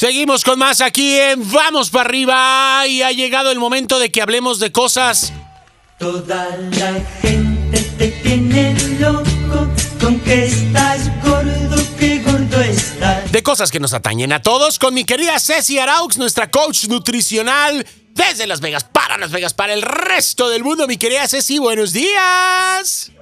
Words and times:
Seguimos 0.00 0.44
con 0.44 0.58
más 0.58 0.80
aquí 0.80 1.18
en 1.18 1.46
Vamos 1.52 1.90
para 1.90 2.08
arriba 2.08 2.86
y 2.86 3.02
ha 3.02 3.12
llegado 3.12 3.50
el 3.50 3.58
momento 3.58 3.98
de 3.98 4.10
que 4.10 4.22
hablemos 4.22 4.58
de 4.58 4.72
cosas. 4.72 5.30
Toda 5.98 6.56
la 6.56 7.04
gente 7.20 7.82
te 7.98 8.08
tiene 8.08 8.74
loco 8.98 9.68
con 10.00 10.18
que 10.20 10.46
estás 10.46 11.10
gordo, 11.22 11.76
que 11.98 12.18
gordo 12.20 12.62
estás. 12.62 13.30
De 13.30 13.42
cosas 13.42 13.70
que 13.70 13.78
nos 13.78 13.92
atañen 13.92 14.32
a 14.32 14.40
todos 14.40 14.78
con 14.78 14.94
mi 14.94 15.04
querida 15.04 15.38
Ceci 15.38 15.78
Araux, 15.78 16.16
nuestra 16.16 16.50
coach 16.50 16.86
nutricional 16.86 17.86
desde 18.14 18.46
Las 18.46 18.62
Vegas 18.62 18.84
para 18.84 19.18
Las 19.18 19.30
Vegas 19.30 19.52
para 19.52 19.74
el 19.74 19.82
resto 19.82 20.48
del 20.48 20.64
mundo. 20.64 20.86
Mi 20.86 20.96
querida 20.96 21.28
Ceci, 21.28 21.58
buenos 21.58 21.92
días. 21.92 23.12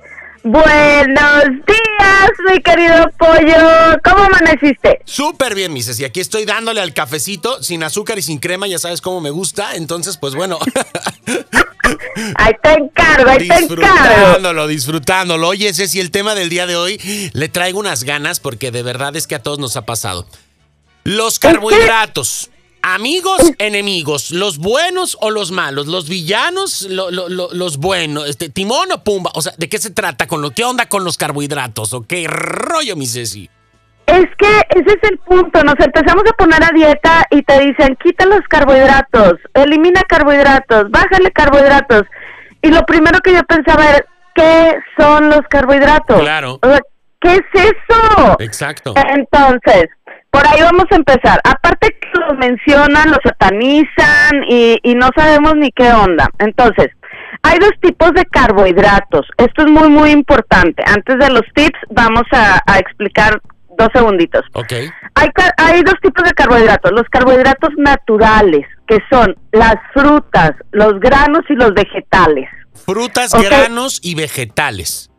Buenos 0.45 1.45
días, 1.67 2.31
mi 2.49 2.61
querido 2.61 3.11
pollo. 3.19 3.99
¿Cómo 4.05 4.25
amaneciste? 4.25 5.01
Súper 5.05 5.55
bien, 5.55 5.73
mi 5.73 5.83
Ceci. 5.83 6.05
Aquí 6.05 6.21
estoy 6.21 6.45
dándole 6.45 6.81
al 6.81 6.95
cafecito 6.95 7.63
sin 7.63 7.83
azúcar 7.83 8.19
y 8.19 8.23
sin 8.23 8.39
crema. 8.39 8.67
Ya 8.67 8.79
sabes 8.79 9.01
cómo 9.01 9.21
me 9.21 9.31
gusta. 9.31 9.75
Entonces, 9.75 10.17
pues 10.17 10.35
bueno. 10.35 10.59
ahí 12.37 12.53
te 12.63 12.73
encargo, 12.73 13.31
ahí 13.31 13.39
te 13.39 13.45
encargo. 13.45 13.77
Disfrutándolo, 13.77 14.67
disfrutándolo. 14.67 15.49
Oye, 15.49 15.73
Ceci, 15.75 16.01
el 16.01 16.11
tema 16.11 16.35
del 16.35 16.49
día 16.49 16.67
de 16.67 16.77
hoy 16.77 17.31
le 17.33 17.49
traigo 17.49 17.81
unas 17.81 18.05
ganas 18.05 18.41
porque 18.41 18.71
de 18.71 18.83
verdad 18.83 19.17
es 19.17 19.27
que 19.27 19.35
a 19.35 19.43
todos 19.43 19.59
nos 19.59 19.77
ha 19.77 19.87
pasado. 19.87 20.27
Los 21.05 21.39
carbohidratos. 21.39 22.51
Amigos, 22.95 23.53
enemigos, 23.59 24.31
los 24.31 24.57
buenos 24.57 25.19
o 25.21 25.31
los 25.31 25.51
malos, 25.51 25.89
los 25.89 26.09
villanos, 26.09 26.89
los 26.89 27.77
buenos, 27.77 28.27
este, 28.27 28.49
timón 28.49 28.91
o 28.93 29.05
pumba, 29.05 29.31
o 29.35 29.43
sea, 29.43 29.53
¿de 29.59 29.69
qué 29.69 29.77
se 29.77 29.91
trata 29.91 30.27
con 30.27 30.41
lo, 30.41 30.53
qué 30.53 30.65
onda 30.65 30.87
con 30.87 31.05
los 31.05 31.19
carbohidratos 31.19 31.93
o 31.93 32.07
qué 32.07 32.27
rollo, 32.27 32.97
mi 32.97 33.07
Ceci? 33.07 33.51
Es 34.07 34.25
que 34.39 34.63
ese 34.71 34.99
es 35.03 35.11
el 35.11 35.19
punto, 35.19 35.63
nos 35.65 35.79
empezamos 35.79 36.25
a 36.31 36.33
poner 36.33 36.65
a 36.65 36.71
dieta 36.75 37.27
y 37.31 37.43
te 37.43 37.61
dicen, 37.61 37.95
quita 38.03 38.25
los 38.25 38.41
carbohidratos, 38.49 39.35
elimina 39.53 40.01
carbohidratos, 40.09 40.91
bájale 40.91 41.31
carbohidratos. 41.31 42.05
Y 42.63 42.69
lo 42.69 42.87
primero 42.87 43.21
que 43.21 43.35
yo 43.35 43.45
pensaba 43.45 43.87
era, 43.87 44.05
¿qué 44.35 44.79
son 44.99 45.29
los 45.29 45.43
carbohidratos? 45.51 46.21
Claro. 46.21 46.59
¿Qué 47.21 47.35
es 47.35 47.43
eso? 47.53 48.37
Exacto. 48.39 48.95
Entonces, 48.97 49.91
por 50.31 50.47
ahí 50.47 50.61
vamos 50.63 50.85
a 50.91 50.97
empezar. 50.97 51.41
Aparte 51.45 51.89
que 52.01 52.18
mencionan, 52.39 53.11
los 53.11 53.19
satanizan 53.23 54.45
y, 54.49 54.81
no 54.95 55.11
sabemos 55.17 55.55
ni 55.57 55.71
qué 55.73 55.93
onda. 55.93 56.29
Entonces, 56.39 56.89
hay 57.43 57.59
dos 57.59 57.73
tipos 57.81 58.13
de 58.15 58.25
carbohidratos. 58.27 59.27
Esto 59.37 59.63
es 59.63 59.71
muy, 59.71 59.89
muy 59.89 60.11
importante. 60.11 60.83
Antes 60.87 61.19
de 61.19 61.31
los 61.31 61.43
tips, 61.55 61.79
vamos 61.91 62.25
a, 62.33 62.79
explicar 62.79 63.41
dos 63.77 63.89
segunditos. 63.93 64.45
Ok. 64.55 64.73
Hay, 65.15 65.29
hay 65.59 65.83
dos 65.83 65.95
tipos 66.03 66.25
de 66.25 66.33
carbohidratos. 66.33 66.93
Los 66.93 67.09
carbohidratos 67.11 67.71
naturales, 67.77 68.67
que 68.87 68.99
son 69.11 69.37
las 69.53 69.77
frutas, 69.93 70.53
los 70.73 70.99
granos 71.01 71.43
y 71.49 71.55
los 71.55 71.75
vegetales. 71.75 72.49
Frutas, 72.75 73.33
granos 73.35 74.01
y 74.03 74.15
vegetales. 74.15 75.11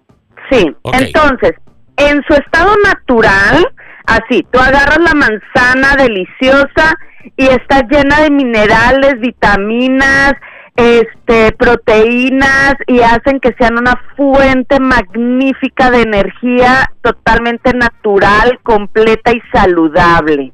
Sí. 0.52 0.76
Entonces, 0.94 1.54
en 1.98 2.24
su 2.28 2.34
estado 2.34 2.76
natural, 2.84 3.66
Así, 4.10 4.44
tú 4.52 4.60
agarras 4.60 4.98
la 5.02 5.14
manzana 5.14 5.96
deliciosa 5.96 6.98
y 7.38 7.48
está 7.48 7.82
llena 7.88 8.22
de 8.22 8.32
minerales, 8.32 9.20
vitaminas, 9.20 10.34
este, 10.76 11.52
proteínas 11.54 12.76
y 12.88 13.02
hacen 13.02 13.40
que 13.40 13.54
sean 13.60 13.78
una 13.78 14.02
fuente 14.16 14.80
magnífica 14.80 15.92
de 15.92 16.04
energía 16.04 16.92
totalmente 17.02 17.74
natural, 17.74 18.60
completa 18.64 19.32
y 19.32 19.42
saludable. 19.52 20.54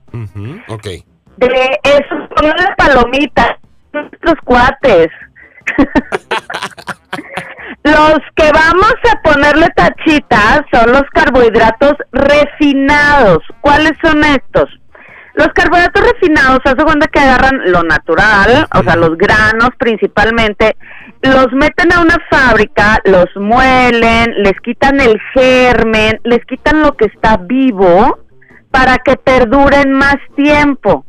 Ok. 0.68 0.88
De 1.38 1.80
esos 1.84 2.30
son 2.38 2.50
las 2.50 2.76
palomitas, 2.78 3.58
nuestros 3.94 4.36
cuates. 4.44 5.10
Los 7.84 8.18
que 8.36 8.52
vamos 8.52 8.96
a 9.14 9.22
ponerle 9.22 9.68
tachitas 9.76 10.62
son 10.74 10.92
los 10.92 11.04
carbohidratos 11.14 11.94
refinados. 12.12 13.44
¿Cuáles 13.62 13.94
son 14.04 14.24
estos? 14.24 14.70
Los 15.36 15.48
carbohidratos 15.50 16.02
refinados, 16.14 16.60
hace 16.64 16.84
cuenta 16.84 17.08
que 17.08 17.20
agarran 17.20 17.72
lo 17.72 17.84
natural, 17.84 18.68
o 18.74 18.84
sea, 18.84 18.96
los 18.96 19.18
granos 19.18 19.70
principalmente, 19.78 20.78
los 21.22 21.52
meten 21.52 21.92
a 21.92 22.02
una 22.02 22.18
fábrica, 22.30 23.02
los 23.04 23.28
muelen, 23.36 24.34
les 24.44 24.60
quitan 24.62 25.02
el 25.02 25.20
germen, 25.34 26.22
les 26.24 26.44
quitan 26.46 26.82
lo 26.82 26.96
que 26.96 27.06
está 27.06 27.38
vivo 27.38 28.20
para 28.72 28.98
que 29.00 29.18
perduren 29.18 29.92
más 29.92 30.18
tiempo. 30.36 31.06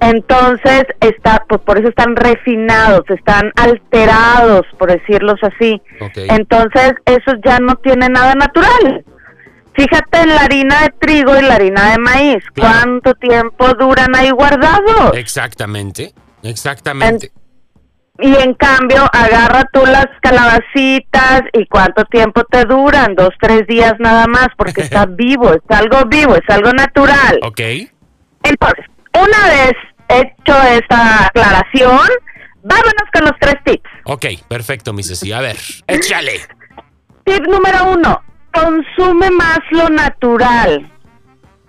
Entonces, 0.00 0.84
está, 1.00 1.44
pues 1.48 1.60
por 1.62 1.78
eso 1.78 1.88
están 1.88 2.14
refinados, 2.14 3.02
están 3.08 3.52
alterados, 3.56 4.62
por 4.78 4.92
decirlos 4.92 5.40
así. 5.42 5.82
Entonces, 6.14 6.92
esos 7.04 7.34
ya 7.44 7.58
no 7.58 7.74
tienen 7.76 8.12
nada 8.12 8.34
natural. 8.34 9.04
Fíjate 9.78 10.22
en 10.22 10.30
la 10.30 10.40
harina 10.40 10.82
de 10.82 10.90
trigo 10.98 11.38
y 11.38 11.42
la 11.42 11.54
harina 11.54 11.92
de 11.92 11.98
maíz, 11.98 12.42
¿cuánto 12.58 13.14
tiempo 13.14 13.74
duran 13.74 14.12
ahí 14.16 14.30
guardados? 14.30 15.16
Exactamente, 15.16 16.12
exactamente. 16.42 17.30
y 18.18 18.34
en 18.34 18.54
cambio, 18.54 19.08
agarra 19.12 19.62
tú 19.72 19.86
las 19.86 20.08
calabacitas 20.20 21.42
y 21.52 21.64
cuánto 21.66 22.04
tiempo 22.06 22.42
te 22.50 22.64
duran, 22.64 23.14
dos, 23.14 23.30
tres 23.40 23.68
días 23.68 23.94
nada 24.00 24.26
más, 24.26 24.48
porque 24.56 24.80
está 24.80 25.06
vivo, 25.08 25.52
es 25.54 25.62
algo 25.68 26.04
vivo, 26.08 26.34
es 26.34 26.48
algo 26.48 26.72
natural. 26.72 27.38
Ok. 27.44 27.60
Entonces, 28.42 28.84
una 29.14 29.46
vez 29.46 29.74
hecho 30.08 30.60
esta 30.72 31.26
aclaración, 31.26 32.08
vámonos 32.64 33.08
con 33.12 33.26
los 33.26 33.34
tres 33.38 33.54
tips. 33.64 33.90
Ok, 34.06 34.26
perfecto, 34.48 34.92
mi 34.92 35.04
Ceci. 35.04 35.30
A 35.30 35.40
ver, 35.40 35.56
échale. 35.86 36.40
Tip 37.24 37.46
número 37.46 37.92
uno, 37.92 38.22
consume 38.52 39.30
más 39.30 39.60
lo 39.70 39.88
natural. 39.88 40.90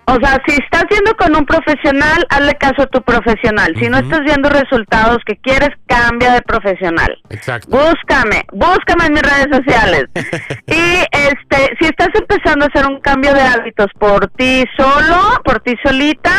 O 0.09 0.17
sea, 0.23 0.41
si 0.47 0.55
estás 0.55 0.85
yendo 0.89 1.15
con 1.17 1.35
un 1.35 1.45
profesional, 1.45 2.25
hazle 2.29 2.55
caso 2.55 2.81
a 2.81 2.87
tu 2.87 2.99
profesional. 3.03 3.75
Si 3.79 3.89
no 3.89 3.99
estás 3.99 4.21
viendo 4.21 4.49
resultados 4.49 5.19
que 5.23 5.37
quieres, 5.37 5.69
cambia 5.85 6.33
de 6.33 6.41
profesional. 6.41 7.15
Exacto. 7.29 7.69
Búscame, 7.69 8.43
búscame 8.51 9.05
en 9.05 9.13
mis 9.13 9.21
redes 9.21 9.55
sociales. 9.55 10.05
y 10.65 11.05
este, 11.11 11.77
si 11.79 11.85
estás 11.85 12.09
empezando 12.15 12.65
a 12.65 12.69
hacer 12.69 12.87
un 12.87 12.99
cambio 13.01 13.35
de 13.35 13.41
hábitos 13.41 13.87
por 13.99 14.27
ti 14.29 14.63
solo, 14.75 15.41
por 15.45 15.59
ti 15.59 15.75
solita, 15.83 16.33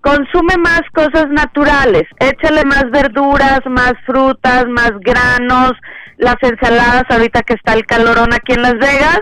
consume 0.00 0.56
más 0.56 0.80
cosas 0.94 1.28
naturales, 1.28 2.04
échale 2.18 2.64
más 2.64 2.90
verduras, 2.90 3.60
más 3.66 3.92
frutas, 4.06 4.66
más 4.68 4.92
granos, 5.00 5.72
las 6.16 6.36
ensaladas, 6.40 7.04
ahorita 7.10 7.42
que 7.42 7.54
está 7.54 7.74
el 7.74 7.84
calorón 7.84 8.32
aquí 8.32 8.52
en 8.52 8.62
Las 8.62 8.78
Vegas, 8.78 9.20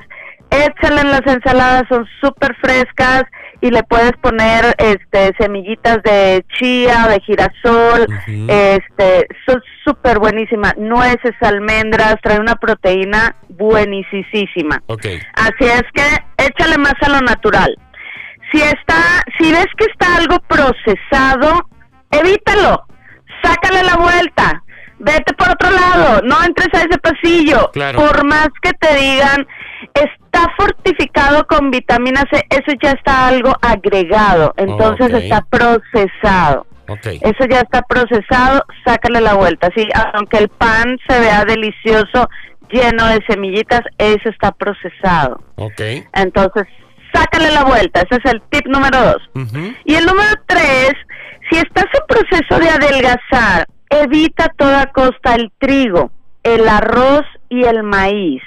échale 0.50 1.00
en 1.00 1.10
las 1.10 1.26
ensaladas, 1.26 1.84
son 1.88 2.06
súper 2.20 2.54
frescas 2.56 3.24
y 3.60 3.70
le 3.70 3.82
puedes 3.84 4.12
poner 4.22 4.74
este 4.78 5.32
semillitas 5.38 6.02
de 6.02 6.44
chía, 6.58 7.08
de 7.08 7.20
girasol, 7.20 8.06
este, 8.48 9.26
son 9.46 9.62
súper 9.84 10.18
buenísimas, 10.18 10.76
nueces, 10.78 11.34
almendras, 11.40 12.16
trae 12.22 12.40
una 12.40 12.56
proteína 12.56 13.36
buenísima. 13.48 14.82
Así 15.34 15.64
es 15.64 15.82
que 15.94 16.04
échale 16.38 16.78
más 16.78 16.94
a 17.02 17.10
lo 17.10 17.20
natural. 17.20 17.76
Si 18.50 18.60
está, 18.60 19.22
si 19.38 19.52
ves 19.52 19.66
que 19.76 19.86
está 19.86 20.16
algo 20.16 20.38
procesado, 20.48 21.68
evítalo, 22.10 22.84
sácale 23.42 23.82
la 23.84 23.96
vuelta, 23.96 24.62
vete 24.98 25.32
por 25.34 25.50
otro 25.50 25.70
lado, 25.70 26.22
no 26.22 26.42
entres 26.44 26.68
a 26.74 26.84
ese 26.84 26.98
pasillo. 26.98 27.70
Por 27.72 28.24
más 28.24 28.48
que 28.62 28.72
te 28.72 28.94
digan, 28.96 29.46
está 30.32 30.46
fortificado 30.56 31.46
con 31.46 31.70
vitamina 31.70 32.22
C, 32.30 32.44
eso 32.50 32.76
ya 32.80 32.92
está 32.92 33.28
algo 33.28 33.52
agregado, 33.60 34.54
entonces 34.56 35.12
está 35.12 35.42
procesado. 35.42 36.66
Eso 37.04 37.44
ya 37.48 37.60
está 37.60 37.82
procesado, 37.82 38.64
sácale 38.84 39.20
la 39.20 39.34
vuelta. 39.34 39.68
Sí, 39.76 39.86
aunque 40.12 40.38
el 40.38 40.48
pan 40.48 40.98
se 41.08 41.20
vea 41.20 41.44
delicioso, 41.44 42.28
lleno 42.68 43.06
de 43.06 43.20
semillitas, 43.28 43.82
eso 43.98 44.28
está 44.28 44.50
procesado. 44.50 45.40
Okay. 45.54 46.04
Entonces, 46.14 46.64
sácale 47.14 47.52
la 47.52 47.62
vuelta. 47.62 48.00
Ese 48.00 48.20
es 48.24 48.32
el 48.32 48.42
tip 48.50 48.66
número 48.66 48.98
dos. 49.00 49.30
Y 49.84 49.94
el 49.94 50.04
número 50.04 50.30
tres, 50.46 50.94
si 51.48 51.58
estás 51.58 51.86
en 51.94 52.06
proceso 52.08 52.58
de 52.58 52.70
adelgazar, 52.70 53.68
evita 53.88 54.46
a 54.46 54.54
toda 54.56 54.86
costa 54.86 55.36
el 55.36 55.52
trigo, 55.58 56.10
el 56.42 56.68
arroz 56.68 57.24
y 57.48 57.62
el 57.62 57.84
maíz. 57.84 58.42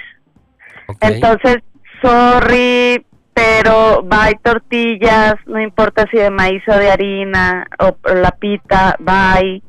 Entonces, 1.00 1.62
sorry, 2.04 3.04
pero 3.32 4.02
bye 4.02 4.38
tortillas, 4.42 5.34
no 5.46 5.60
importa 5.60 6.06
si 6.10 6.18
de 6.18 6.30
maíz 6.30 6.62
o 6.68 6.72
de 6.72 6.90
harina, 6.90 7.66
o 7.78 7.96
la 8.14 8.30
pita, 8.32 8.96
bye. 9.00 9.62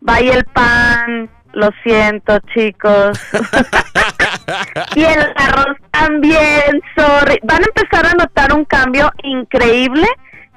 Bye 0.00 0.30
el 0.30 0.44
pan, 0.44 1.28
lo 1.52 1.70
siento 1.82 2.38
chicos. 2.54 3.18
y 4.94 5.02
el 5.02 5.32
arroz 5.34 5.76
también, 5.90 6.80
sorry. 6.96 7.40
Van 7.42 7.62
a 7.62 7.66
empezar 7.66 8.06
a 8.06 8.12
notar 8.12 8.52
un 8.52 8.64
cambio 8.64 9.10
increíble 9.24 10.06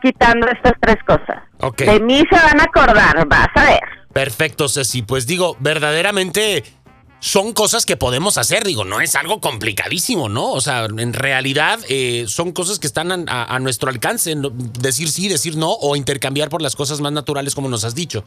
quitando 0.01 0.47
estas 0.47 0.73
tres 0.79 0.97
cosas. 1.05 1.43
De 1.77 1.99
mí 1.99 2.23
se 2.29 2.35
van 2.35 2.59
a 2.59 2.63
acordar, 2.63 3.27
vas 3.27 3.49
a 3.55 3.63
ver. 3.65 3.81
Perfecto, 4.13 4.67
Ceci. 4.67 5.03
Pues 5.03 5.25
digo, 5.25 5.55
verdaderamente 5.59 6.63
son 7.21 7.53
cosas 7.53 7.85
que 7.85 7.95
podemos 7.95 8.37
hacer. 8.37 8.65
Digo, 8.65 8.83
no 8.83 8.99
es 8.99 9.15
algo 9.15 9.39
complicadísimo, 9.39 10.27
¿no? 10.27 10.51
O 10.51 10.59
sea, 10.59 10.85
en 10.85 11.13
realidad 11.13 11.79
eh, 11.87 12.25
son 12.27 12.51
cosas 12.51 12.79
que 12.79 12.87
están 12.87 13.29
a, 13.29 13.59
nuestro 13.59 13.89
alcance. 13.89 14.35
Decir 14.79 15.09
sí, 15.09 15.29
decir 15.29 15.55
no 15.55 15.71
o 15.71 15.95
intercambiar 15.95 16.49
por 16.49 16.61
las 16.61 16.75
cosas 16.75 16.99
más 16.99 17.11
naturales 17.13 17.55
como 17.55 17.69
nos 17.69 17.85
has 17.85 17.95
dicho. 17.95 18.25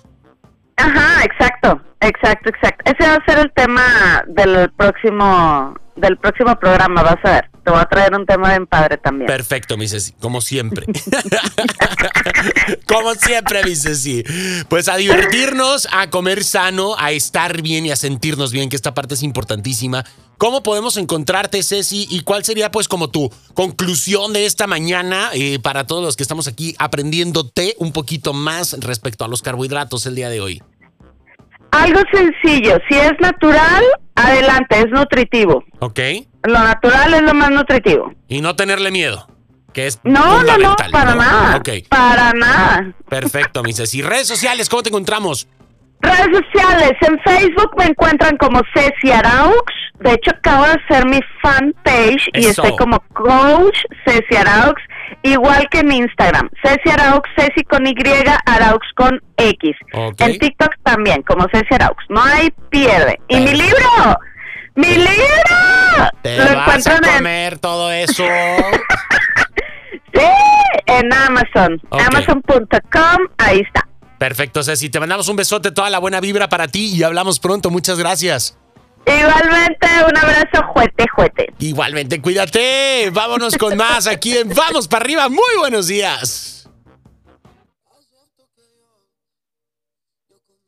Ajá, 0.76 1.24
exacto, 1.24 1.80
exacto, 2.06 2.50
exacto. 2.50 2.90
Ese 2.90 3.08
va 3.08 3.16
a 3.16 3.24
ser 3.24 3.38
el 3.38 3.52
tema 3.52 4.24
del 4.26 4.70
próximo 4.72 5.74
del 5.96 6.18
próximo 6.18 6.58
programa, 6.58 7.02
vas 7.02 7.24
a 7.24 7.30
ver. 7.30 7.50
Te 7.64 7.70
voy 7.70 7.80
a 7.80 7.86
traer 7.86 8.14
un 8.14 8.26
tema 8.26 8.50
bien 8.50 8.66
padre 8.66 8.98
también. 8.98 9.26
Perfecto, 9.26 9.76
mi 9.76 9.88
Ceci, 9.88 10.12
como 10.20 10.40
siempre. 10.40 10.86
como 12.86 13.14
siempre, 13.14 13.64
mi 13.64 13.74
Ceci. 13.74 14.22
Pues 14.68 14.88
a 14.88 14.96
divertirnos, 14.96 15.88
a 15.92 16.10
comer 16.10 16.44
sano, 16.44 16.94
a 16.98 17.12
estar 17.12 17.62
bien 17.62 17.86
y 17.86 17.90
a 17.90 17.96
sentirnos 17.96 18.52
bien, 18.52 18.68
que 18.68 18.76
esta 18.76 18.92
parte 18.92 19.14
es 19.14 19.22
importantísima. 19.22 20.04
¿Cómo 20.36 20.62
podemos 20.62 20.96
encontrarte, 20.96 21.62
Ceci? 21.62 22.06
¿Y 22.10 22.20
cuál 22.20 22.44
sería, 22.44 22.70
pues, 22.70 22.88
como 22.88 23.08
tu 23.08 23.32
conclusión 23.54 24.32
de 24.32 24.46
esta 24.46 24.66
mañana 24.66 25.30
eh, 25.32 25.58
para 25.60 25.86
todos 25.86 26.04
los 26.04 26.16
que 26.16 26.24
estamos 26.24 26.48
aquí 26.48 26.74
aprendiéndote 26.78 27.76
un 27.78 27.92
poquito 27.92 28.32
más 28.32 28.76
respecto 28.80 29.24
a 29.24 29.28
los 29.28 29.42
carbohidratos 29.42 30.06
el 30.06 30.16
día 30.16 30.28
de 30.28 30.40
hoy? 30.40 30.62
Algo 31.74 32.00
sencillo, 32.12 32.78
si 32.88 32.96
es 32.96 33.12
natural, 33.20 33.82
adelante, 34.14 34.78
es 34.78 34.90
nutritivo. 34.90 35.64
¿Ok? 35.80 35.98
Lo 36.44 36.58
natural 36.58 37.14
es 37.14 37.22
lo 37.22 37.34
más 37.34 37.50
nutritivo. 37.50 38.12
Y 38.28 38.40
no 38.40 38.54
tenerle 38.54 38.90
miedo, 38.90 39.26
que 39.72 39.86
es 39.86 39.98
No, 40.04 40.42
no, 40.42 40.56
no, 40.58 40.76
para 40.92 41.14
¿no? 41.14 41.22
nada. 41.22 41.56
Ok, 41.56 41.68
Para 41.88 42.32
nada. 42.32 42.92
perfecto, 43.08 43.62
mi 43.62 43.72
Ceci. 43.72 44.02
Redes 44.02 44.28
sociales, 44.28 44.68
¿cómo 44.68 44.82
te 44.82 44.90
encontramos? 44.90 45.48
Redes 46.00 46.28
sociales, 46.52 46.92
en 47.00 47.18
Facebook 47.20 47.70
me 47.78 47.86
encuentran 47.86 48.36
como 48.36 48.60
Ceci 48.74 49.10
Araux. 49.10 49.54
De 50.00 50.12
hecho, 50.12 50.32
acabo 50.32 50.64
de 50.66 50.72
hacer 50.72 51.06
mi 51.06 51.18
fanpage 51.40 52.28
y 52.34 52.40
Eso. 52.46 52.62
estoy 52.62 52.76
como 52.76 53.00
Coach 53.14 53.78
Ceci 54.04 54.36
Araux, 54.36 54.74
igual 55.24 55.68
que 55.70 55.80
en 55.80 55.92
Instagram. 55.92 56.48
Ceci 56.62 56.90
Araux, 56.90 57.28
Ceci 57.36 57.64
con 57.64 57.86
Y, 57.86 57.94
Araux 58.46 58.86
con 58.94 59.20
X. 59.36 59.76
Ok. 59.92 60.20
En 60.20 60.38
TikTok 60.38 60.74
también, 60.84 61.22
como 61.22 61.46
Ceci 61.52 61.74
Araux. 61.74 61.96
No 62.08 62.22
hay 62.22 62.52
pierde. 62.70 63.18
¿Y 63.28 63.40
mi 63.40 63.52
libro? 63.54 64.18
¡Mi 64.76 64.88
libro! 64.88 65.10
Te 66.22 66.36
Lo 66.36 66.44
vas 66.44 66.50
a 66.52 66.60
encuentran 66.60 67.04
en, 67.04 67.16
comer 67.16 67.58
todo 67.58 67.90
eso. 67.92 68.24
sí, 70.14 70.20
en 70.86 71.12
Amazon. 71.12 71.80
Ok. 71.88 72.00
Amazon.com, 72.08 73.26
ahí 73.38 73.60
está. 73.60 73.88
Perfecto, 74.18 74.62
Ceci. 74.62 74.90
Te 74.90 75.00
mandamos 75.00 75.28
un 75.28 75.36
besote, 75.36 75.70
toda 75.70 75.90
la 75.90 75.98
buena 75.98 76.20
vibra 76.20 76.48
para 76.48 76.68
ti 76.68 76.94
y 76.94 77.02
hablamos 77.02 77.40
pronto. 77.40 77.70
Muchas 77.70 77.98
gracias. 77.98 78.58
Igualmente, 79.06 79.86
un 80.08 80.16
abrazo, 80.16 80.66
juete, 80.68 81.06
juete. 81.14 81.52
Igualmente, 81.58 82.20
cuídate. 82.20 83.10
Vámonos 83.10 83.56
con 83.56 83.76
más 83.76 84.06
aquí 84.06 84.36
en 84.36 84.48
Vamos 84.48 84.88
para 84.88 85.04
arriba. 85.04 85.28
Muy 85.28 85.56
buenos 85.58 85.88
días. 85.88 86.43